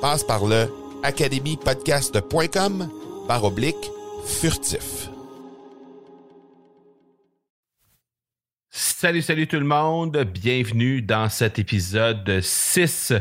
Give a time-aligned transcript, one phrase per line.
[0.00, 0.66] Passe par le
[1.02, 2.88] academypodcast.com
[3.28, 3.90] par oblique
[4.24, 5.10] furtif.
[8.70, 10.24] Salut, salut tout le monde.
[10.24, 13.12] Bienvenue dans cet épisode 6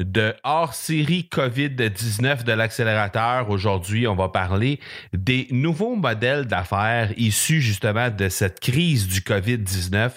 [0.00, 3.48] de hors-série COVID-19 de l'accélérateur.
[3.48, 4.78] Aujourd'hui, on va parler
[5.14, 10.10] des nouveaux modèles d'affaires issus justement de cette crise du COVID-19.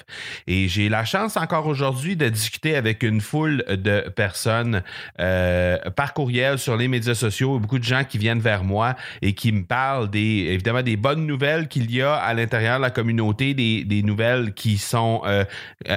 [0.47, 4.83] Et j'ai la chance encore aujourd'hui de discuter avec une foule de personnes
[5.19, 9.33] euh, par courriel sur les médias sociaux, beaucoup de gens qui viennent vers moi et
[9.33, 12.91] qui me parlent des, évidemment des bonnes nouvelles qu'il y a à l'intérieur de la
[12.91, 15.45] communauté, des, nouvelles qui sont euh,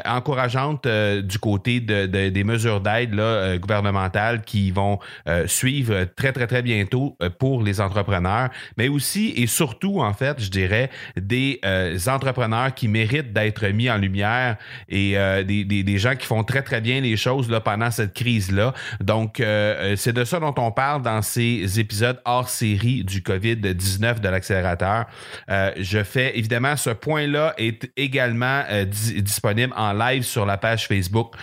[0.04, 3.14] encourageantes euh, du côté de, de, des mesures d'aide
[4.44, 9.46] qui vont euh, suivre très, très, très bientôt euh, pour les entrepreneurs, mais aussi et
[9.46, 14.56] surtout, en fait, je dirais, des euh, entrepreneurs qui méritent d'être mis en lumière
[14.88, 15.14] et
[15.44, 18.74] des, des, des, gens qui font très, très bien les choses là, pendant cette crise-là.
[19.00, 19.42] Donc,
[19.96, 25.06] c'est de ça dont on parle dans ces épisodes hors série du COVID-19 de l'accélérateur.
[25.48, 31.34] je fais évidemment ce point-là est également disponible en live sur la page Facebook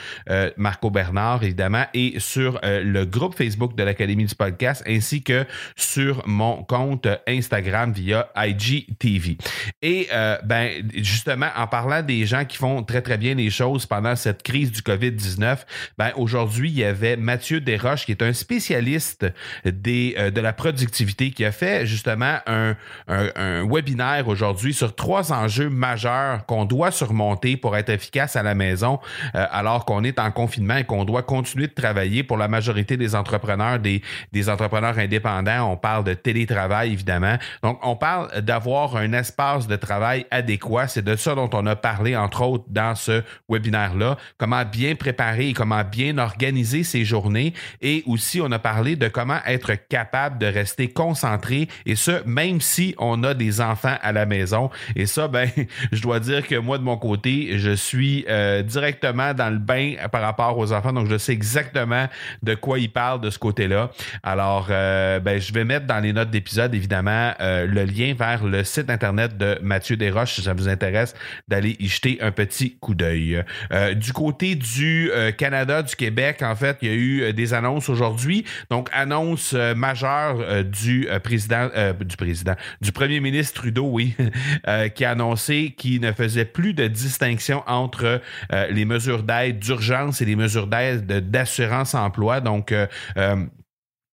[0.57, 5.45] Marco Bernard, évidemment, et sur euh, le groupe Facebook de l'Académie du podcast ainsi que
[5.75, 9.37] sur mon compte Instagram via IGTV.
[9.81, 13.85] Et euh, ben justement, en parlant des gens qui font très très bien les choses
[13.85, 15.59] pendant cette crise du COVID-19,
[15.97, 19.25] ben aujourd'hui, il y avait Mathieu Desroches qui est un spécialiste
[19.65, 22.75] des, euh, de la productivité qui a fait justement un,
[23.07, 28.43] un, un webinaire aujourd'hui sur trois enjeux majeurs qu'on doit surmonter pour être efficace à
[28.43, 28.99] la maison
[29.33, 33.15] alors qu'on est en confinement et qu'on doit continuer de travailler pour la majorité des
[33.15, 34.01] entrepreneurs, des,
[34.49, 35.71] entrepreneurs indépendants.
[35.71, 37.37] On parle de télétravail, évidemment.
[37.63, 40.87] Donc, on parle d'avoir un espace de travail adéquat.
[40.87, 44.17] C'est de ça dont on a parlé, entre autres, dans ce webinaire-là.
[44.37, 47.53] Comment bien préparer et comment bien organiser ses journées.
[47.81, 52.61] Et aussi, on a parlé de comment être capable de rester concentré et ce, même
[52.61, 54.69] si on a des enfants à la maison.
[54.95, 55.49] Et ça, ben,
[55.91, 59.95] je dois dire que moi, de mon côté, je suis euh, directement dans le bain
[60.11, 60.93] par rapport aux enfants.
[60.93, 61.98] Donc, je sais exactement
[62.43, 63.91] de quoi il parle de ce côté-là.
[64.23, 68.43] Alors, euh, ben, je vais mettre dans les notes d'épisode, évidemment, euh, le lien vers
[68.43, 71.13] le site Internet de Mathieu Desroches, si ça vous intéresse,
[71.47, 73.43] d'aller y jeter un petit coup d'œil.
[73.71, 77.89] Euh, du côté du Canada, du Québec, en fait, il y a eu des annonces
[77.89, 78.45] aujourd'hui.
[78.69, 84.15] Donc, annonce majeure du du président, du premier ministre Trudeau, oui,
[84.95, 88.21] qui a annoncé qu'il ne faisait plus de distinction entre
[88.69, 92.41] les mesures d'aide d'urgence et les mesures d'aide d'assurance emploi.
[92.41, 93.45] Donc, euh, euh,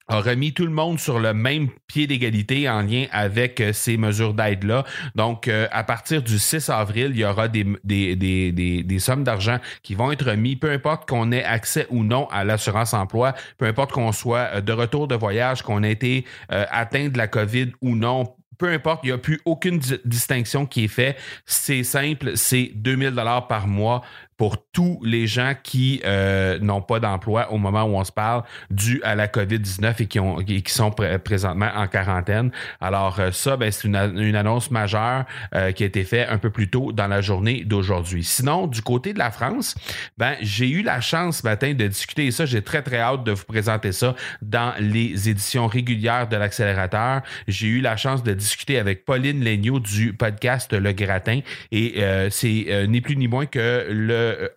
[0.09, 3.97] a remis tout le monde sur le même pied d'égalité en lien avec euh, ces
[3.97, 4.84] mesures d'aide-là.
[5.16, 8.53] Donc, à partir du 6 avril, il y aura des, des, des,
[8.84, 12.45] des sommes d'argent qui vont être remis, peu importe qu'on ait accès ou non à
[12.45, 17.18] l'assurance emploi, peu importe qu'on soit de retour de voyage, qu'on ait été atteint de
[17.18, 21.18] la COVID ou non, peu importe, il n'y a plus aucune distinction qui est faite.
[21.45, 24.03] C'est simple, c'est 2000 dollars par mois
[24.36, 28.42] pour tous les gens qui euh, n'ont pas d'emploi au moment où on se parle
[28.71, 32.50] dû à la COVID-19 et qui, ont, qui sont présentement en quarantaine.
[32.80, 35.24] Alors euh, ça, ben, c'est une, une, annonce majeure
[35.54, 38.24] euh, qui a été faite un peu plus tôt dans la journée d'aujourd'hui.
[38.24, 39.74] Sinon, du côté de la France,
[40.18, 43.24] ben, j'ai eu la chance ce matin de discuter et ça, j'ai très très hâte
[43.24, 47.22] de vous présenter ça dans les éditions régulières de l'accélérateur.
[47.48, 51.41] J'ai eu la chance de discuter avec Pauline Legnaud du podcast Le Gratin
[51.72, 54.48] et c'est ni plus ni moins que le euh,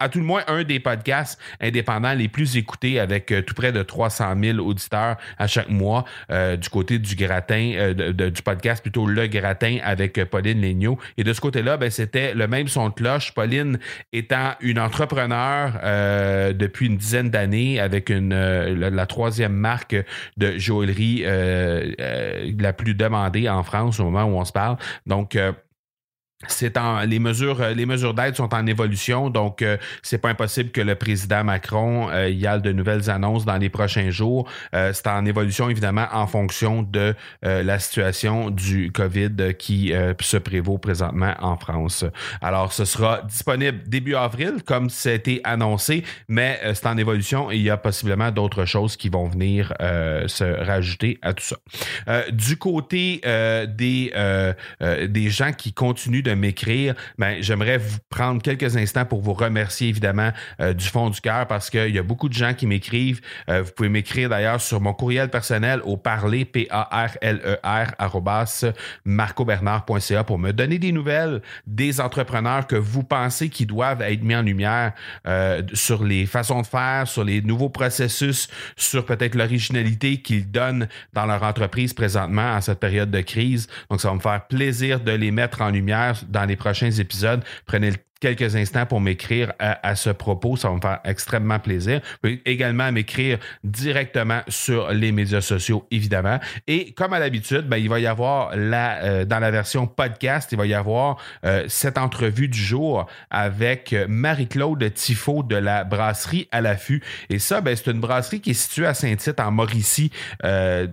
[0.00, 3.82] à, tout le moins un des podcasts indépendants les plus écoutés avec tout près de
[3.82, 9.78] 300 000 auditeurs à chaque mois du côté du gratin, du podcast plutôt Le Gratin
[9.82, 10.98] avec Pauline Legnaud.
[11.16, 13.32] Et de ce côté-là, ben, c'était le même son de cloche.
[13.32, 13.78] Pauline
[14.12, 15.72] étant une entrepreneur
[16.54, 19.96] depuis une dizaine d'années avec une, la, troisième marque
[20.36, 24.76] de joaillerie la plus demandée en France au moment où on se parle.
[25.06, 25.36] Donc,
[26.48, 30.28] c'est en les mesures euh, les mesures d'aide sont en évolution donc euh, c'est pas
[30.28, 34.48] impossible que le président Macron euh, y ait de nouvelles annonces dans les prochains jours.
[34.72, 41.34] C'est en évolution évidemment en fonction de la situation du Covid qui se prévaut présentement
[41.40, 42.04] en France.
[42.40, 47.62] Alors ce sera disponible début avril comme c'était annoncé mais c'est en évolution et il
[47.62, 51.56] y a possiblement d'autres choses qui vont venir se rajouter à tout ça.
[52.30, 53.20] Du côté
[53.68, 54.12] des
[55.08, 59.88] des gens qui continuent de m'écrire, ben, j'aimerais vous prendre quelques instants pour vous remercier
[59.88, 60.30] évidemment
[60.60, 63.20] euh, du fond du cœur parce qu'il y a beaucoup de gens qui m'écrivent.
[63.48, 67.92] Euh, vous pouvez m'écrire d'ailleurs sur mon courriel personnel au parler, P-A-R-L-E-R,
[69.04, 74.34] marcobernard.ca pour me donner des nouvelles des entrepreneurs que vous pensez qui doivent être mis
[74.34, 74.92] en lumière
[75.26, 80.88] euh, sur les façons de faire, sur les nouveaux processus, sur peut-être l'originalité qu'ils donnent
[81.12, 83.68] dans leur entreprise présentement à cette période de crise.
[83.90, 87.42] Donc, ça va me faire plaisir de les mettre en lumière dans les prochains épisodes.
[87.66, 90.56] Prenez le quelques instants pour m'écrire à, ce propos.
[90.56, 92.00] Ça va me faire extrêmement plaisir.
[92.02, 96.38] Vous pouvez également m'écrire directement sur les médias sociaux, évidemment.
[96.66, 100.50] Et comme à l'habitude, ben, il va y avoir la, euh, dans la version podcast,
[100.52, 106.48] il va y avoir euh, cette entrevue du jour avec Marie-Claude Tifo de la brasserie
[106.52, 107.02] à l'affût.
[107.28, 110.10] Et ça, ben, c'est une brasserie qui est située à Saint-Tite, en Mauricie,
[110.44, 110.86] euh,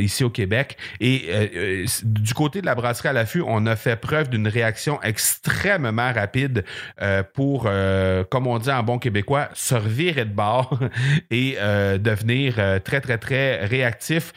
[0.00, 0.76] ici au Québec.
[1.00, 5.93] Et du côté de la brasserie à l'affût, on a fait preuve d'une réaction extrêmement
[6.00, 6.64] rapide
[7.00, 10.78] euh, pour, euh, comme on dit en bon québécois, se revirer de bord
[11.30, 12.54] et euh, devenir
[12.84, 14.32] très, très, très réactif.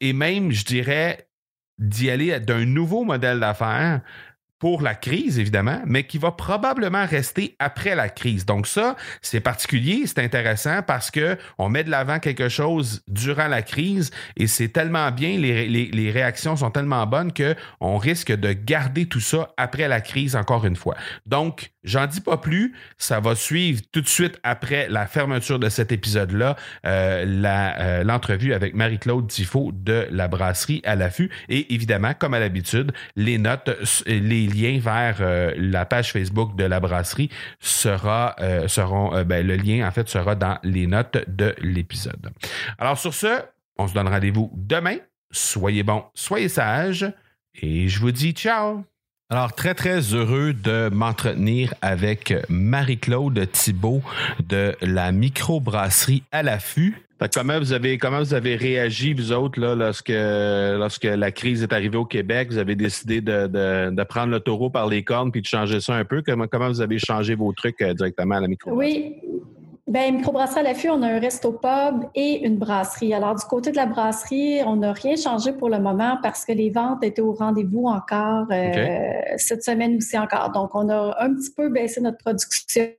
[0.00, 1.28] Et même, je dirais,
[1.78, 4.00] d'y aller d'un nouveau modèle d'affaires
[4.58, 8.46] pour la crise, évidemment, mais qui va probablement rester après la crise.
[8.46, 13.48] Donc ça, c'est particulier, c'est intéressant parce que on met de l'avant quelque chose durant
[13.48, 18.32] la crise et c'est tellement bien, les, les, réactions sont tellement bonnes que on risque
[18.32, 20.94] de garder tout ça après la crise encore une fois.
[21.26, 25.68] Donc, j'en dis pas plus, ça va suivre tout de suite après la fermeture de
[25.68, 26.56] cet épisode-là,
[26.86, 32.40] euh, euh, l'entrevue avec Marie-Claude Tifo de la brasserie à l'affût et évidemment, comme à
[32.40, 33.70] l'habitude, les notes,
[34.06, 37.30] les lien vers euh, la page Facebook de la brasserie
[37.60, 42.30] sera, euh, seront, euh, ben, le lien en fait sera dans les notes de l'épisode.
[42.78, 43.42] Alors sur ce,
[43.78, 44.96] on se donne rendez-vous demain.
[45.30, 47.10] Soyez bons, soyez sages
[47.60, 48.84] et je vous dis ciao.
[49.30, 54.02] Alors, très, très heureux de m'entretenir avec Marie-Claude Thibault
[54.46, 59.74] de la microbrasserie à l'affût comment vous avez comment vous avez réagi vous autres là
[59.74, 64.40] lorsque lorsque la crise est arrivée au Québec, vous avez décidé de, de, prendre le
[64.40, 66.22] taureau par les cornes puis de changer ça un peu?
[66.24, 69.14] Comment comment vous avez changé vos trucs euh, directement à la micro Oui.
[69.94, 73.14] Bien, microbrasserie à l'affût, on a un resto pub et une brasserie.
[73.14, 76.50] Alors, du côté de la brasserie, on n'a rien changé pour le moment parce que
[76.50, 80.50] les ventes étaient au rendez-vous encore euh, cette semaine aussi encore.
[80.50, 82.90] Donc, on a un petit peu baissé notre production,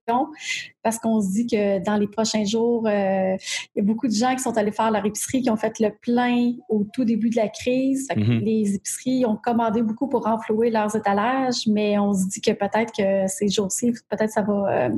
[0.83, 3.35] parce qu'on se dit que dans les prochains jours, euh,
[3.75, 5.78] il y a beaucoup de gens qui sont allés faire leur épicerie, qui ont fait
[5.81, 8.07] le plein au tout début de la crise.
[8.16, 8.40] Mhm.
[8.40, 12.94] Les épiceries ont commandé beaucoup pour renflouer leurs étalages, mais on se dit que peut-être
[12.95, 14.90] que ces jours-ci, peut-être ça va euh,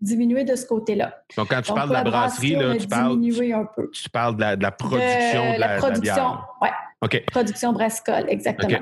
[0.00, 1.14] diminuer de ce côté-là.
[1.36, 3.18] Donc, quand tu parles de la brasserie, là, tu, parles,
[3.92, 6.68] tu, parles de la, production de, la, production, oui.
[7.30, 8.80] Production brassicole, exactement.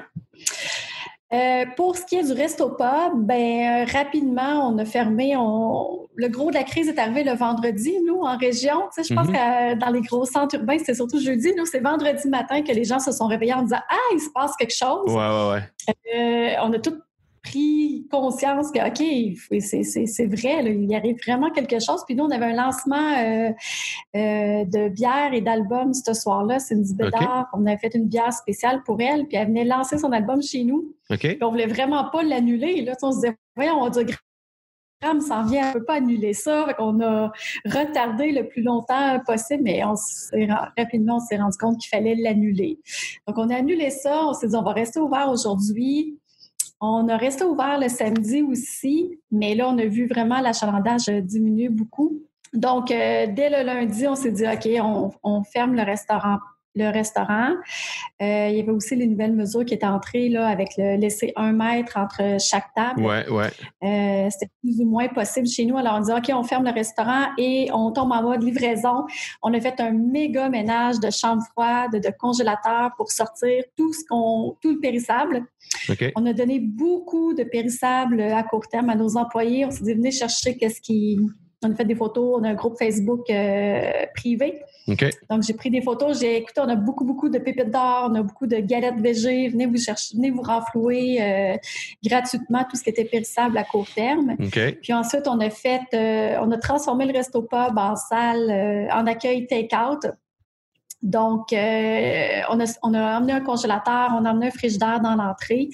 [1.35, 5.35] Euh, pour ce qui est du resto pub, ben euh, rapidement, on a fermé.
[5.37, 6.07] On...
[6.15, 8.83] Le gros de la crise est arrivé le vendredi, nous, en région.
[8.95, 9.75] Tu sais, je pense mm-hmm.
[9.75, 11.53] que dans les gros centres urbains, c'était surtout jeudi.
[11.57, 14.31] Nous, c'est vendredi matin que les gens se sont réveillés en disant Ah, il se
[14.33, 15.07] passe quelque chose.
[15.07, 16.15] Ouais, ouais, ouais.
[16.15, 17.01] Euh, on a tout
[17.45, 22.03] pris conscience que, OK, c'est vrai, il y arrive vraiment quelque chose.
[22.07, 23.51] Puis nous, on avait un lancement euh,
[24.17, 26.59] euh, de bière et d'album ce soir-là.
[26.71, 27.49] Une Bédard.
[27.53, 30.65] On avait fait une bière spéciale pour elle, puis elle venait lancer son album chez
[30.65, 30.95] nous.
[31.11, 31.39] Okay.
[31.43, 32.81] on voulait vraiment pas l'annuler.
[32.83, 34.01] Là, on se disait, voyons, on dit,
[35.03, 36.75] Graham s'en vient, on ne peut pas annuler ça.
[36.79, 37.31] On a
[37.67, 39.95] retardé le plus longtemps possible, mais on
[40.79, 42.79] rapidement, on s'est rendu compte qu'il fallait l'annuler.
[43.27, 44.27] Donc, on a annulé ça.
[44.27, 46.19] On s'est dit, on va rester ouvert aujourd'hui.
[46.81, 51.69] On a resté ouvert le samedi aussi, mais là, on a vu vraiment l'achalandage diminuer
[51.69, 52.21] beaucoup.
[52.55, 54.69] Donc, euh, dès le lundi, on s'est dit, OK,
[55.23, 56.39] on, ferme le restaurant
[56.75, 57.51] le restaurant.
[58.23, 61.33] Euh, il y avait aussi les nouvelles mesures qui étaient entrées là, avec le laisser
[61.37, 63.03] un mètre entre chaque table.
[63.03, 63.51] Ouais, ouais.
[63.83, 65.77] Euh, c'était plus ou moins possible chez nous.
[65.77, 69.05] Alors, on dit OK, on ferme le restaurant et on tombe en mode livraison.
[69.43, 74.05] On a fait un méga ménage de chambres froides, de congélateurs pour sortir tout ce
[74.09, 75.45] qu'on, tout le périssable.
[76.17, 79.65] On a donné beaucoup de périssables à court terme à nos employés.
[79.65, 81.19] On s'est dit venez chercher qu'est-ce qui
[81.65, 84.61] on a fait des photos, on a un groupe Facebook euh, privé.
[85.31, 86.21] Donc, j'ai pris des photos.
[86.21, 89.49] J'ai écouté, on a beaucoup, beaucoup de pépites d'or, on a beaucoup de galettes végé.
[89.49, 91.57] Venez vous chercher, venez vous renflouer euh,
[92.05, 94.37] gratuitement tout ce qui était périssable à court terme.
[94.83, 99.07] Puis ensuite, on a fait, euh, on a transformé le resto pub en salle, en
[99.07, 100.07] accueil take-out.
[101.05, 105.15] Donc, euh, on, a, on, a, emmené un congélateur, on a emmené un frigidaire dans
[105.15, 105.69] l'entrée.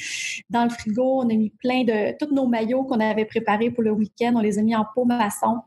[0.50, 2.18] Dans le frigo, on a mis plein de...
[2.18, 5.04] Tous nos maillots qu'on avait préparés pour le week-end, on les a mis en pot
[5.04, 5.58] maçon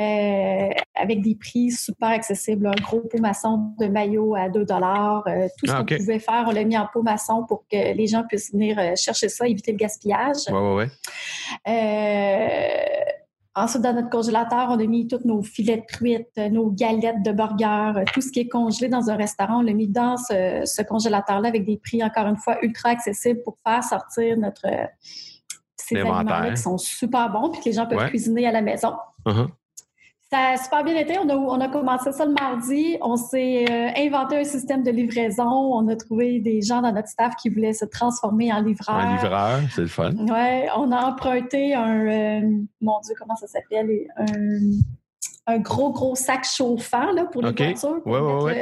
[0.00, 2.68] euh, avec des prix super accessibles.
[2.68, 4.64] Un gros pot maçon de maillot à 2 euh,
[5.58, 8.06] Tout ce ah, qu'on pouvait faire, on l'a mis en pot maçon pour que les
[8.06, 10.46] gens puissent venir chercher ça, éviter le gaspillage.
[10.48, 10.88] Ouais, ouais,
[11.66, 12.93] ouais.
[13.56, 17.30] Ensuite, dans notre congélateur, on a mis tous nos filets de truite, nos galettes de
[17.30, 21.48] burgers, tout ce qui est congelé dans un restaurant, on l'a mis dans ce, congélateur-là
[21.48, 24.66] avec des prix, encore une fois, ultra accessibles pour faire sortir notre
[25.76, 28.94] ces aliments-là qui sont super bons puis que les gens peuvent cuisiner à la maison.
[29.26, 29.48] Uh-huh.
[30.34, 31.16] Ça a super bien été.
[31.16, 32.96] On a, commencé ça le mardi.
[33.00, 35.44] On s'est euh, inventé un système de livraison.
[35.44, 38.96] On a trouvé des gens dans notre staff qui voulaient se transformer en livreur.
[38.96, 40.10] Un livreur, c'est le fun.
[40.18, 42.40] Oui, on a emprunté un, euh,
[42.80, 43.88] mon Dieu, comment ça s'appelle?
[45.46, 48.00] Un, gros, gros sac chauffant là, pour les voitures.
[48.04, 48.52] Oui, oui,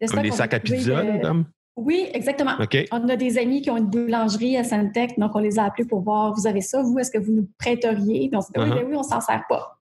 [0.00, 0.08] oui.
[0.08, 1.44] Comme les sacs à pizza, comme?
[1.76, 2.54] Oui, exactement.
[2.90, 5.86] On a des amis qui ont une boulangerie à Santec, donc on les a appelés
[5.86, 8.28] pour voir, vous avez ça, vous, est-ce que vous nous prêteriez?
[8.28, 8.74] Puis on s'est dit, oui, uh-huh.
[8.74, 9.76] ben oui, on s'en sert pas.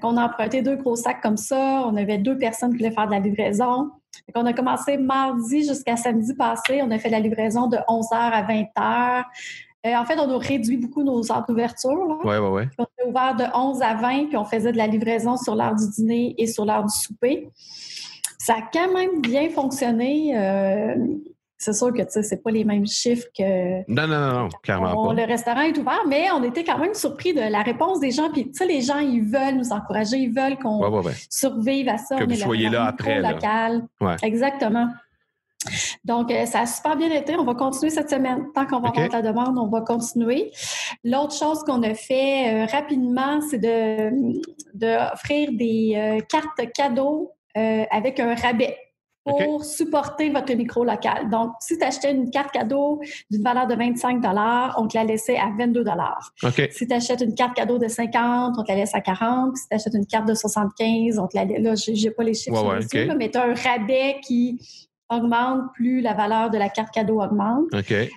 [0.00, 1.84] Qu'on a emprunté deux gros sacs comme ça.
[1.86, 3.90] On avait deux personnes qui voulaient faire de la livraison.
[4.26, 6.80] Fait qu'on a commencé mardi jusqu'à samedi passé.
[6.82, 9.24] On a fait la livraison de 11h à 20h.
[9.84, 12.20] Euh, en fait, on a réduit beaucoup nos heures d'ouverture.
[12.24, 12.62] Oui, oui, oui.
[12.78, 15.74] On a ouvert de 11 à 20, puis on faisait de la livraison sur l'heure
[15.74, 17.50] du dîner et sur l'heure du souper.
[18.38, 20.36] Ça a quand même bien fonctionné.
[20.36, 20.94] Euh,
[21.62, 23.88] c'est sûr que ce c'est pas les mêmes chiffres que.
[23.88, 25.14] Non, non, non, clairement pas.
[25.14, 28.30] Le restaurant est ouvert, mais on était quand même surpris de la réponse des gens.
[28.30, 32.16] Puis, tu sais, les gens, ils veulent nous encourager, ils veulent qu'on survive à ça.
[32.16, 33.20] Que vous soyez là après.
[33.20, 33.86] Local.
[34.22, 34.88] Exactement.
[36.04, 37.36] Donc, euh, ça a super bien été.
[37.36, 38.46] On va continuer cette semaine.
[38.52, 40.50] Tant qu'on va avoir la demande, on va continuer.
[41.04, 48.18] L'autre chose qu'on a fait euh, rapidement, c'est d'offrir de, des euh, cartes cadeaux avec
[48.18, 48.78] un rabais
[49.24, 51.28] pour supporter votre micro local.
[51.30, 53.00] Donc, si tu achetais une carte cadeau
[53.30, 54.22] d'une valeur de 25
[54.76, 55.84] on te la laissait à 22
[56.70, 59.68] Si tu achètes une carte cadeau de 50 on te la laisse à 40 Si
[59.68, 61.60] tu achètes une carte de 75 on te la laisse...
[61.62, 64.58] Là, j'ai pas les chiffres ouais, mais tu as un rabais qui
[65.10, 67.66] augmente plus la valeur de la carte cadeau augmente.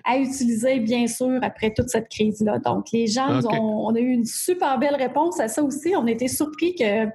[0.06, 2.60] À utiliser, bien sûr, après toute cette crise-là.
[2.60, 5.94] Donc, les gens, ont, on a eu une super belle réponse à ça aussi.
[5.96, 7.08] On a été surpris que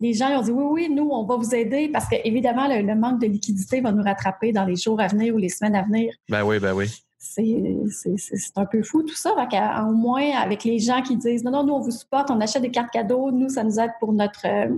[0.00, 2.94] les gens ont dit oui, oui, nous, on va vous aider parce qu'évidemment, le, le
[2.94, 5.82] manque de liquidité va nous rattraper dans les jours à venir ou les semaines à
[5.82, 6.12] venir.
[6.28, 6.86] Ben oui, ben oui.
[7.18, 9.34] C'est un peu fou tout ça.
[9.34, 12.62] au moins, avec les gens qui disent non, non, nous, on vous supporte, on achète
[12.62, 14.68] des cartes cadeaux, nous, ça nous aide pour notre, euh,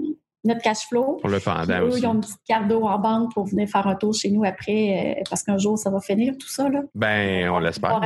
[0.45, 1.19] notre cash flow.
[1.21, 2.01] Pour le pendant aussi.
[2.01, 4.45] Ils ont une petite carte d'eau en banque pour venir faire un tour chez nous
[4.45, 6.69] après, euh, parce qu'un jour, ça va finir tout ça.
[6.69, 6.81] Là.
[6.95, 8.01] Ben, on l'espère.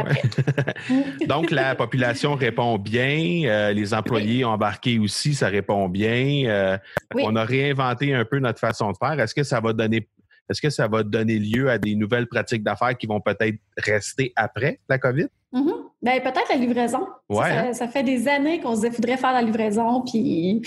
[1.28, 3.42] Donc, la population répond bien.
[3.44, 6.44] Euh, les employés ont embarqué aussi, ça répond bien.
[6.46, 6.78] Euh,
[7.14, 9.18] on a réinventé un peu notre façon de faire.
[9.20, 10.08] Est-ce que ça va donner
[10.50, 14.32] est-ce que ça va donner lieu à des nouvelles pratiques d'affaires qui vont peut-être rester
[14.36, 15.28] après la COVID?
[15.54, 15.84] Mm-hmm.
[16.04, 17.06] Ben, peut-être la livraison.
[17.30, 17.72] Hein?
[17.72, 20.60] Ça, fait des années qu'on se disait faudrait faire la livraison, puis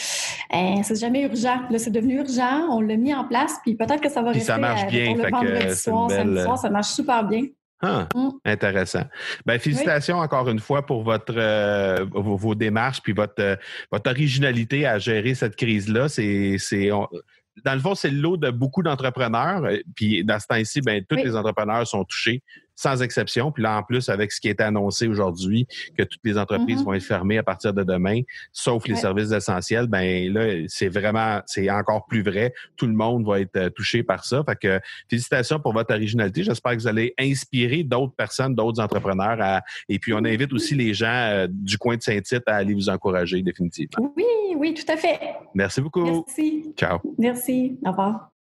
[0.51, 1.61] hein, c'est jamais urgent.
[1.69, 4.45] Là, c'est devenu urgent, on l'a mis en place, puis peut-être que ça va rester
[4.45, 7.43] ça marche bien, le vendredi soir, samedi soir, ça marche super bien.
[7.83, 8.29] Ah, mm.
[8.45, 9.03] Intéressant.
[9.45, 13.55] Ben, félicitations encore une fois pour votre euh, vos, démarches puis votre euh,
[13.91, 16.09] votre originalité à gérer cette crise-là.
[16.09, 16.57] C'est
[16.89, 19.65] dans le fond, c'est le lot de beaucoup d'entrepreneurs.
[19.65, 22.41] Euh, puis dans ce temps-ci, ben, tous les entrepreneurs sont touchés
[22.77, 23.51] sans exception.
[23.51, 25.67] Puis là, en plus, avec ce qui est annoncé aujourd'hui,
[25.97, 26.85] que toutes les entreprises mm-hmm.
[26.85, 28.21] vont être fermées à partir de demain,
[28.53, 32.53] sauf les services essentiels, ben là, c'est vraiment, c'est encore plus vrai.
[32.77, 34.43] Tout le monde va être euh, touché par ça.
[34.47, 34.79] Fait que
[35.09, 36.43] félicitations pour votre originalité.
[36.43, 39.37] J'espère que vous allez inspirer d'autres personnes, d'autres entrepreneurs.
[39.41, 42.75] À, et puis, on invite aussi les gens euh, du coin de Saint-Tite à aller
[42.75, 44.13] vous encourager définitivement.
[44.15, 44.23] Oui,
[44.55, 45.19] oui, tout à fait.
[45.55, 46.23] Merci beaucoup.
[46.27, 46.73] Merci.
[46.77, 46.99] Ciao.
[47.17, 47.79] Merci.
[47.83, 48.36] Au revoir.